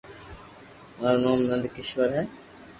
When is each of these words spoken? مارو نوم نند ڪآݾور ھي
مارو 0.99 1.19
نوم 1.23 1.39
نند 1.49 1.65
ڪآݾور 1.75 2.09
ھي 2.15 2.23